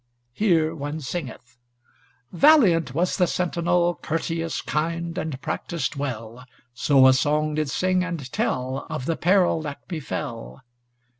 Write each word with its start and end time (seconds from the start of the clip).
Here 0.33 0.73
one 0.73 0.99
singeth: 0.99 1.59
Valiant 2.31 2.95
was 2.95 3.17
the 3.17 3.27
sentinel, 3.27 3.93
Courteous, 3.93 4.63
kind, 4.63 5.15
and 5.15 5.39
practised 5.43 5.95
well, 5.95 6.43
So 6.73 7.05
a 7.05 7.13
song 7.13 7.53
did 7.53 7.69
sing 7.69 8.03
and 8.03 8.31
tell 8.31 8.87
Of 8.89 9.05
the 9.05 9.15
peril 9.15 9.61
that 9.61 9.87
befell. 9.87 10.63